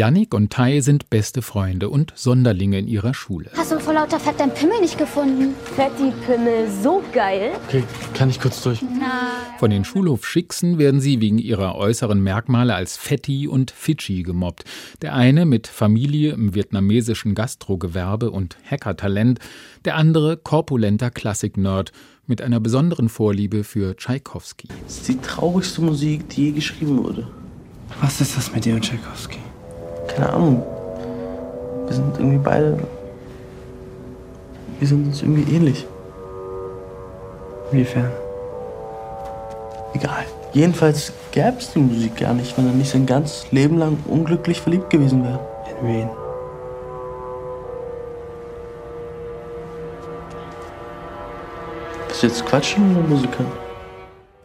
[0.00, 3.50] Yannick und Tai sind beste Freunde und Sonderlinge in ihrer Schule.
[3.54, 5.54] Hast du vor lauter Fett deinen Pimmel nicht gefunden?
[5.76, 7.52] Fetti-Pimmel, so geil.
[7.68, 7.84] Okay,
[8.14, 8.80] kann ich kurz durch?
[8.80, 9.58] Na.
[9.58, 14.64] Von den Schulhof-Schicksen werden sie wegen ihrer äußeren Merkmale als Fetti und Fidschi gemobbt.
[15.02, 19.38] Der eine mit Familie im vietnamesischen Gastrogewerbe und Hackertalent,
[19.84, 21.92] der andere korpulenter Klassik-Nerd
[22.26, 24.68] mit einer besonderen Vorliebe für Tschaikowski.
[24.82, 27.28] Das ist die traurigste Musik, die je geschrieben wurde.
[28.00, 29.40] Was ist das mit dir und Tchaikovsky?
[30.14, 30.62] Keine Ahnung.
[31.86, 32.78] Wir sind irgendwie beide.
[34.78, 35.86] Wir sind uns irgendwie ähnlich.
[37.70, 38.10] Inwiefern?
[39.94, 40.24] Egal.
[40.52, 44.60] Jedenfalls gäbe es die Musik gar nicht, wenn er nicht sein ganzes Leben lang unglücklich
[44.60, 45.40] verliebt gewesen wäre.
[45.80, 46.10] In wen?
[52.08, 53.44] Bist du jetzt quatschen oder Musiker?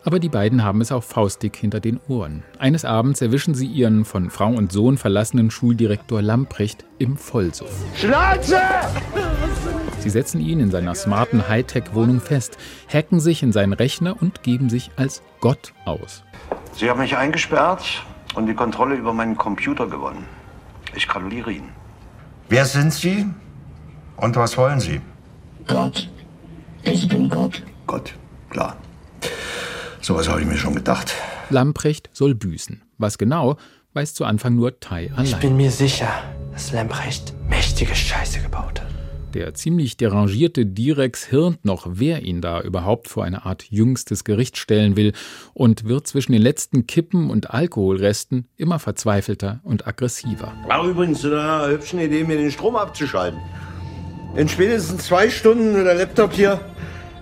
[0.05, 2.43] Aber die beiden haben es auch faustdick hinter den Ohren.
[2.59, 7.71] Eines Abends erwischen sie ihren von Frau und Sohn verlassenen Schuldirektor Lamprecht im Vollsuff.
[7.95, 8.61] Schnauze!
[9.99, 14.69] Sie setzen ihn in seiner smarten Hightech-Wohnung fest, hacken sich in seinen Rechner und geben
[14.69, 16.23] sich als Gott aus.
[16.73, 18.03] Sie haben mich eingesperrt
[18.35, 20.25] und die Kontrolle über meinen Computer gewonnen.
[20.93, 21.69] Ich gratuliere Ihnen.
[22.47, 23.25] Wer sind Sie
[24.17, 25.01] und was wollen Sie?
[25.65, 26.07] Gott.
[26.83, 27.63] Ich bin Gott.
[27.87, 28.13] Gott,
[28.51, 28.77] klar.
[30.05, 31.15] Sowas habe ich mir schon gedacht.
[31.49, 32.83] Lamprecht soll büßen.
[32.99, 33.57] Was genau,
[33.93, 35.25] weiß zu Anfang nur Tai allein.
[35.25, 36.07] Ich bin mir sicher,
[36.53, 38.87] dass Lamprecht mächtige Scheiße gebaut hat.
[39.33, 44.57] Der ziemlich derangierte Direx hirnt noch, wer ihn da überhaupt vor eine Art jüngstes Gericht
[44.57, 45.13] stellen will
[45.55, 50.53] und wird zwischen den letzten Kippen und Alkoholresten immer verzweifelter und aggressiver.
[50.67, 53.39] War übrigens zu einer hübschen Idee, mir den Strom abzuschalten.
[54.35, 56.61] In spätestens zwei Stunden wird der Laptop hier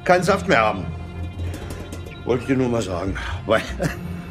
[0.03, 0.85] keinen Saft mehr haben.
[2.25, 3.15] Wollte ich dir nur mal sagen.
[3.45, 3.61] Weil,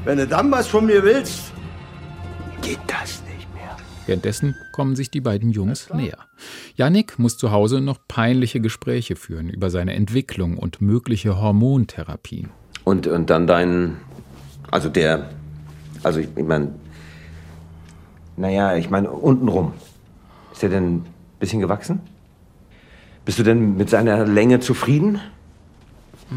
[0.05, 1.53] wenn du dann was von mir willst,
[2.63, 3.77] geht das nicht mehr.
[4.07, 6.19] Währenddessen kommen sich die beiden Jungs näher.
[6.75, 12.49] Yannick muss zu Hause noch peinliche Gespräche führen über seine Entwicklung und mögliche Hormontherapien.
[12.85, 13.99] Und, und dann dein,
[14.71, 15.31] also der,
[16.03, 16.75] also ich, ich meine,
[18.37, 19.75] naja, ich meine untenrum.
[20.53, 21.05] Ist der denn ein
[21.39, 22.01] bisschen gewachsen?
[23.25, 25.21] Bist du denn mit seiner Länge zufrieden?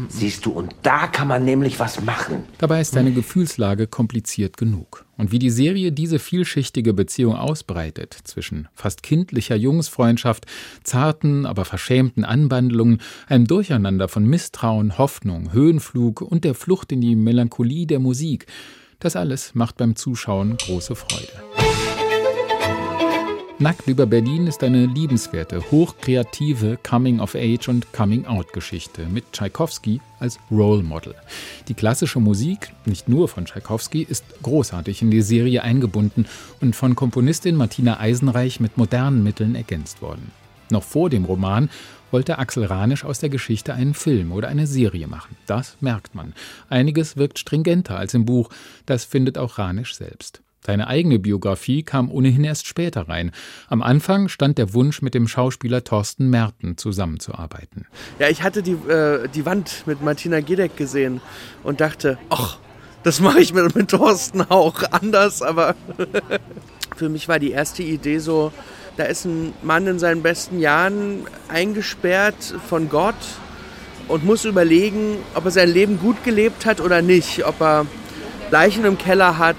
[0.08, 2.44] Siehst du, und da kann man nämlich was machen.
[2.58, 5.04] Dabei ist seine Gefühlslage kompliziert genug.
[5.16, 10.46] Und wie die Serie diese vielschichtige Beziehung ausbreitet, zwischen fast kindlicher Jungsfreundschaft,
[10.84, 17.16] zarten, aber verschämten Anwandlungen, einem Durcheinander von Misstrauen, Hoffnung, Höhenflug und der Flucht in die
[17.16, 18.46] Melancholie der Musik,
[18.98, 21.45] das alles macht beim Zuschauen große Freude.
[23.58, 31.14] Nackt über Berlin ist eine liebenswerte, hochkreative Coming-of-Age- und Coming-out-Geschichte mit Tschaikowski als Role Model.
[31.66, 36.26] Die klassische Musik, nicht nur von Tschaikowski, ist großartig in die Serie eingebunden
[36.60, 40.32] und von Komponistin Martina Eisenreich mit modernen Mitteln ergänzt worden.
[40.70, 41.70] Noch vor dem Roman
[42.10, 45.34] wollte Axel Ranisch aus der Geschichte einen Film oder eine Serie machen.
[45.46, 46.34] Das merkt man.
[46.68, 48.50] Einiges wirkt stringenter als im Buch.
[48.84, 50.42] Das findet auch Ranisch selbst.
[50.64, 53.30] Seine eigene Biografie kam ohnehin erst später rein.
[53.68, 57.86] Am Anfang stand der Wunsch, mit dem Schauspieler Thorsten Merten zusammenzuarbeiten.
[58.18, 61.20] Ja, ich hatte die, äh, die Wand mit Martina Gedeck gesehen
[61.62, 62.58] und dachte, ach,
[63.04, 65.76] das mache ich mit, mit Thorsten auch anders, aber
[66.96, 68.52] für mich war die erste Idee so,
[68.96, 73.14] da ist ein Mann in seinen besten Jahren eingesperrt von Gott
[74.08, 77.86] und muss überlegen, ob er sein Leben gut gelebt hat oder nicht, ob er
[78.50, 79.56] Leichen im Keller hat,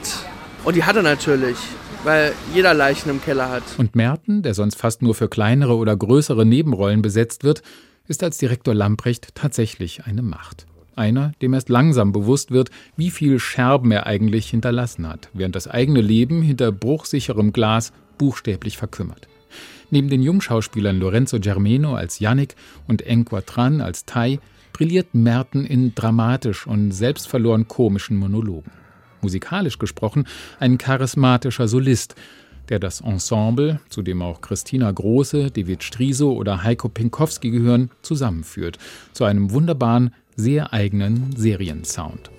[0.63, 1.57] und die hat er natürlich,
[2.03, 3.63] weil jeder Leichen im Keller hat.
[3.78, 7.62] Und Merten, der sonst fast nur für kleinere oder größere Nebenrollen besetzt wird,
[8.07, 10.66] ist als Direktor Lamprecht tatsächlich eine Macht.
[10.96, 15.67] Einer, dem erst langsam bewusst wird, wie viel Scherben er eigentlich hinterlassen hat, während das
[15.67, 19.28] eigene Leben hinter bruchsicherem Glas buchstäblich verkümmert.
[19.91, 22.56] Neben den Jungschauspielern Lorenzo Germeno als Yannick
[22.88, 24.40] und Enquatran als Tai
[24.73, 28.72] brilliert Merten in dramatisch und selbstverloren komischen Monologen
[29.27, 30.25] musikalisch gesprochen,
[30.57, 32.15] ein charismatischer Solist,
[32.69, 38.78] der das Ensemble, zu dem auch Christina Große, David Striso oder Heiko Pinkowski gehören, zusammenführt,
[39.11, 42.29] zu einem wunderbaren, sehr eigenen Seriensound.